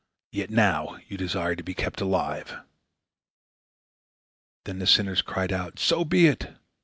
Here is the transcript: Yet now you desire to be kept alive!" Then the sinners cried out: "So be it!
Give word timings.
Yet 0.31 0.49
now 0.49 0.97
you 1.09 1.15
desire 1.15 1.55
to 1.55 1.61
be 1.61 1.75
kept 1.75 2.01
alive!" 2.01 2.57
Then 4.65 4.79
the 4.79 4.87
sinners 4.87 5.21
cried 5.21 5.53
out: 5.53 5.77
"So 5.77 6.03
be 6.03 6.25
it! 6.25 6.55